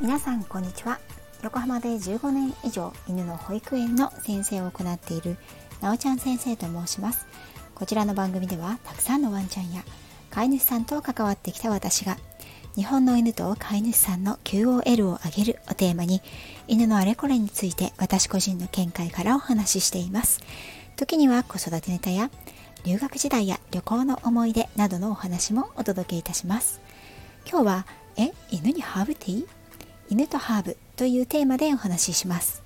[0.00, 0.98] 皆さんこんにちは。
[1.42, 5.36] 横浜で15年以上犬の保育園の先生を行っている
[5.80, 7.26] なおちゃん先生と申します。
[7.74, 9.82] こちらの番組ではたくさんのワンちゃんや
[10.30, 12.16] 飼い主さんと関わってきた私が
[12.76, 16.22] 日本の犬と飼い主さんの QOL を上げるをテーマに
[16.68, 20.40] 犬のあれこれについて私個人の見解からお話ししています。
[20.96, 22.30] 時には子育てネタや
[22.84, 26.80] 留学時代や旅行の思い出などのお話もお届けいたします。
[27.48, 29.46] 今日はえ犬にハーブティー？
[30.08, 32.62] 犬とハーブというテーマでお話しします。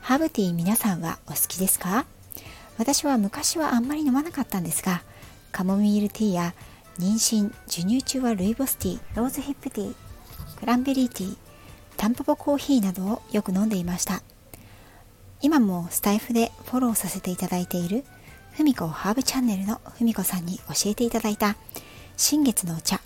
[0.00, 2.04] ハーブティー皆さんはお好きですか？
[2.78, 5.02] 私は昔はあんまり飲まなかったんですが
[5.52, 6.54] カモミールティーや
[6.98, 9.94] 妊娠授乳中はルイボスティーローズヒップティー
[10.58, 11.36] クランベリーティー
[11.96, 14.22] タンポポコーヒーなどをよく飲んでいました。
[15.40, 18.04] 今もスタイフでフォローさせていただいている
[18.56, 21.56] ふみこハーブチャンネルのふみこさんに教えていただいた
[22.16, 23.00] 新月のお茶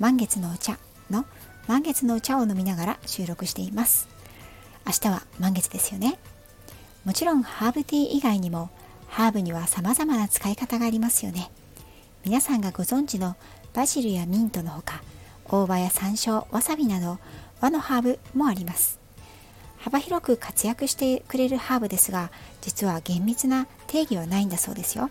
[0.00, 0.76] 満月のお茶
[1.08, 1.24] の
[1.68, 4.08] 満月のお茶を飲みながら収録しています。
[4.84, 6.18] 明日は満月ですよね。
[7.04, 8.70] もちろんハーブティー以外にも
[9.06, 11.52] ハーブには様々な使い方がありますよね。
[12.24, 13.36] 皆さんがご存知の
[13.74, 15.02] バジルやミントのほか
[15.44, 17.20] 大葉や山椒わさびなど
[17.60, 18.98] 和のハーブもあります。
[19.78, 25.10] 幅広く活躍してくれるハーブですが実は厳密な定義はないんだそうですよ。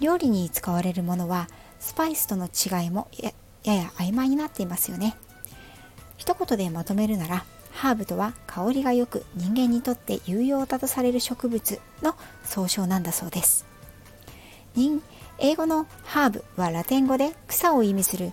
[0.00, 1.48] 料理に使われるものは
[1.80, 3.32] スパイスとの違いもや
[3.64, 5.16] や曖昧になっていますよね。
[6.16, 12.14] 一言でまとめるならハーブとは香りが良く人間にとって有用だとされる植物の
[12.44, 13.66] 総称なんだそうです。
[15.38, 18.32] 英語のハーブはラテン語で草を意味する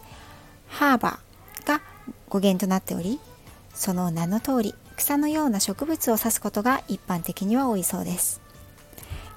[0.68, 1.81] ハーバーが
[2.30, 3.20] 語源となっており
[3.73, 8.42] その名の通り草のような植物を指すことが一般的には多いそうです。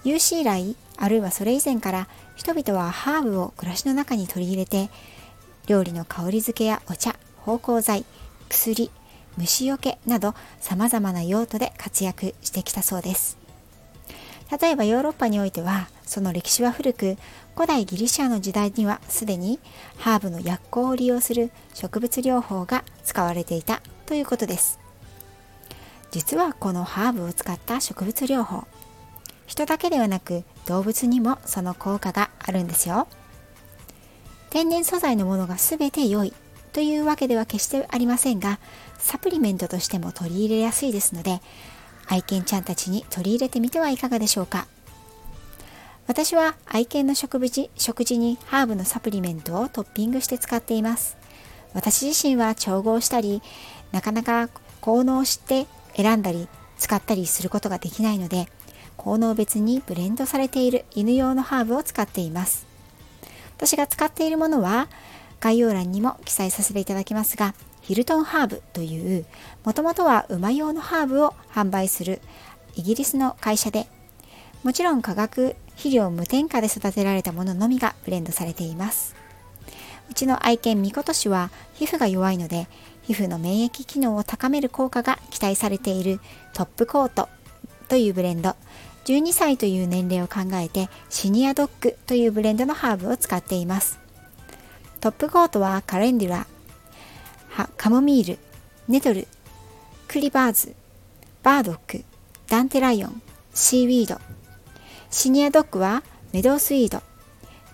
[0.04, 4.88] 有史以来あるいはそれ以前から人々はハーブを暮らしの中に取り入れて
[5.66, 8.04] 料理の香り付けやお茶芳香剤
[8.48, 8.90] 薬
[9.36, 13.36] 虫よけなど様々な用途で活躍してきたそうです。
[14.60, 17.16] 例えばヨーロッパにおいてはその歴史は古く
[17.56, 19.58] 古代ギリシャの時代にはすでに
[19.98, 24.85] ハーブの薬効を利用する植物療法が使われていたということです。
[26.16, 28.64] 実はこのハーブを使った植物療法。
[29.46, 33.06] 人だけではなく動物にもその効果があるんですよ。
[34.48, 36.32] 天然素材のものが全て良い
[36.72, 38.58] というわけでは決してありませんが
[38.98, 41.42] サプリメントとしても取り入れやすいですので
[42.06, 44.66] 愛犬ちゃんたちに取り入れてみてはいかがでしょうか。
[46.06, 51.18] 私は愛犬の食事食事にハーブのサプリメントをトッピングして使っています。
[51.74, 53.42] 私自身は調合したり
[53.92, 54.48] なかなか
[54.80, 55.66] 効能を知って
[55.96, 56.48] 選んだり
[56.78, 58.48] 使ったりすることができないので
[58.96, 62.66] 効能別にブレンドされている犬用のハーブを使っています。
[63.56, 64.88] 私が使っているものは
[65.40, 69.24] 概要欄にも記載させていただきますがヒルトンハーブという
[69.64, 72.20] もともとは馬用のハーブを販売する
[72.74, 73.86] イギリスの会社で
[74.62, 79.14] もちろん化学肥料無添加で育てられたもののみがブレンドされています。
[80.10, 82.68] うちの愛犬ミコトシは皮膚が弱いので
[83.06, 86.20] 皮膚の免疫機能を高める効果が期待されている
[86.52, 87.28] トップコート
[87.88, 88.56] というブレンド。
[89.04, 94.00] 12歳という年齢を考えてシニアドッグというブレンドのハーブを使っています。
[95.00, 96.46] トップコートはカレンデュラ
[97.76, 98.38] カモミール、
[98.88, 99.28] ネトル、
[100.08, 100.74] クリバーズ、
[101.44, 102.04] バードック、
[102.48, 103.22] ダンテライオン、
[103.54, 104.20] シーウィード。
[105.10, 106.02] シニアドッグは
[106.32, 107.00] メドウスイート、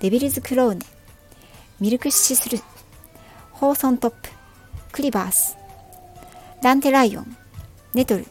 [0.01, 0.81] デビルズクロー根、
[1.81, 2.59] ミルクシスル、
[3.53, 4.29] ホーソントップ、
[4.93, 5.57] クリバース、
[6.61, 7.37] ダンデライオン、
[7.95, 8.27] ネトル、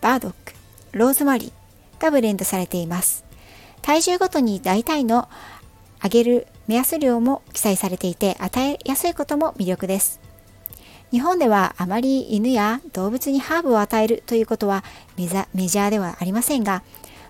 [0.00, 0.54] バードック、
[0.92, 3.24] ローズマリーがブレンドされています。
[3.82, 5.28] 体重ごとに大体の
[6.02, 10.20] 上げる目安量も記載されていて与えやすいことも魅力です。
[11.10, 14.84] 日本ではあまり犬や動物にハーブを与えるということは
[15.16, 16.82] メジャーではありませんが、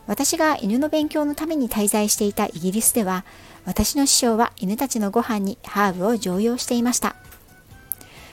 [0.07, 3.25] 私が犬の勉強のために滞在していたイギリスでは、
[3.67, 7.17] 私の師匠は犬たちのご飯にハーブを常用していました。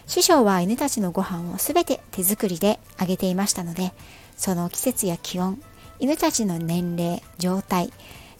[0.08, 3.92] 師匠は犬たちのご飯をすべて手作りであげていましたので、
[4.38, 5.62] その季節や気温、
[6.00, 7.92] 犬たちの年齢、状態、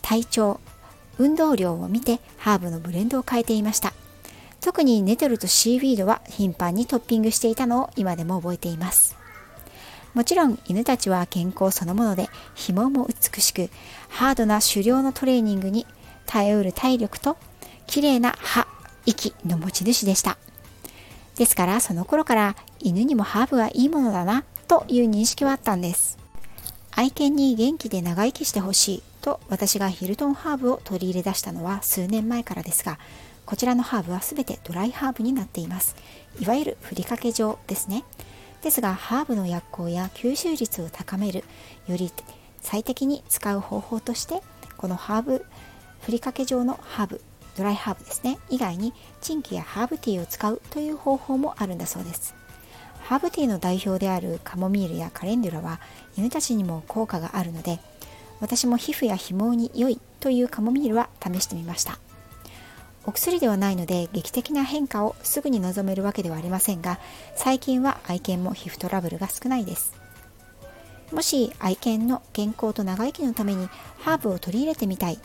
[0.02, 0.60] 体調、
[1.18, 3.94] 運動量を見てハーブのブレンドを変えていました。
[4.66, 9.16] 特にネトルとシーウィードは頻繁にトッピングしていたのを今でも覚えています
[10.16, 13.70] もちろん犬たちは健康そのもので紐も美しく
[14.10, 15.86] ハードな狩猟のトレーニングに
[16.26, 17.38] 耐えうる体力と
[17.86, 18.68] 綺麗な歯
[19.06, 20.40] 息の持ち主でした
[21.38, 26.18] ですからその頃から犬にもハーブはいいものだなという認識はあったんです。
[26.92, 33.00] 愛犬に元気で長生きしてほしいと私がヒルトンハーブを取り入れ出したのは数年前からですが
[33.46, 35.96] こちらのハーブは全てドライハーブになっています。
[36.40, 38.04] いわゆるふりかけ状ですね。
[38.62, 41.44] ですがハーブの薬効や吸収率を高める
[41.88, 42.12] より
[42.62, 44.42] 最適に使う方法として
[44.78, 45.46] このハーブ
[46.02, 47.22] ふりかけ状のハーブ
[47.56, 48.38] ドライハーブですね。
[48.50, 52.36] 以外にチンキやハーブティーを使うという方法もあるんだそうです。
[53.04, 55.80] ハーブティーの代表であるカモミールやカレンデュラは
[56.18, 57.80] 犬たちにも効果があるので
[58.40, 62.00] 私も皮膚や肥毛に良いというカモミールは試してみました。
[63.06, 67.00] お薬ではないので劇的な変化をすぐに望めるわけではありませんが
[67.36, 69.94] 最近は愛犬も皮膚トラブルが少ないです。
[71.12, 73.70] もし愛犬の健康と長生きのために
[74.00, 75.20] ハーブを取り入れてみたい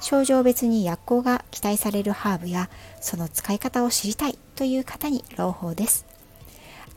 [0.00, 2.70] 症状別に薬効が期待されるハーブや
[3.00, 6.06] その使い方を知りたいという方に朗報です。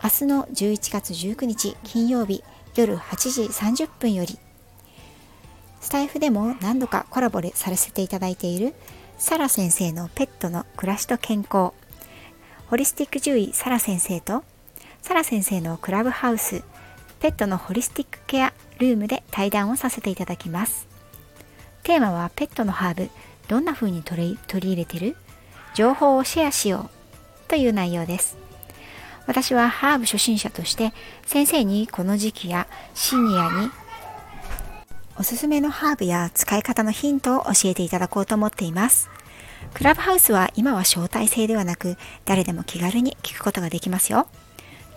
[0.03, 2.43] 明日の11月19日金曜日
[2.75, 4.37] 夜8時30分より
[5.79, 8.73] スタイフでも何度かコラボでさせていただいている
[9.17, 11.73] サラ先生のペットの暮らしと健康。
[12.67, 14.43] ホリスティック獣医サラ先生と
[15.01, 16.63] サラ先生のクラブハウス
[17.19, 20.92] ペットのホリスティックケアルームで対談をさせていただきます。
[21.83, 23.09] テーマはペットのハーブ
[23.47, 25.15] どんな風に取り入れてる？
[25.75, 26.89] 情報をシェアしよ
[27.45, 28.37] うという内容です
[29.27, 30.93] 私はハーブ初心者として
[31.25, 33.69] 先生にこの時期やシニアに
[35.17, 39.09] おすすめのハーブや使い方のヒントを教えていただこうと思っています。
[39.73, 44.27] クラブハウスは今は招待制ではなく誰でも気軽に聞くことができますよ。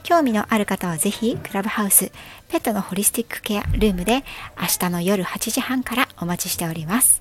[0.06, 2.12] 興味のある方はぜひクラブハウス
[2.48, 4.22] ペットのホリスティックケアルームで
[4.56, 7.20] 明日の夜8時半からお待ちしております。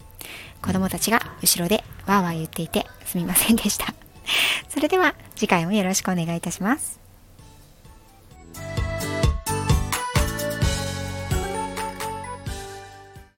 [0.62, 3.88] 子供たちが後ろでわーわー言っていてすみませんでした。
[4.70, 7.05] それでは次回もよろしくお願いいたします。